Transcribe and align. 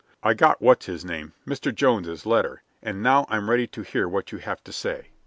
I 0.23 0.33
got 0.33 0.59
what's 0.63 0.87
his 0.87 1.05
name 1.05 1.33
Mr. 1.45 1.71
Jones's 1.71 2.25
letter, 2.25 2.63
and 2.81 3.03
now 3.03 3.27
I 3.29 3.37
am 3.37 3.51
ready 3.51 3.67
to 3.67 3.83
hear 3.83 4.07
what 4.09 4.31
you 4.31 4.39
have 4.39 4.63
to 4.63 4.73
say." 4.73 5.09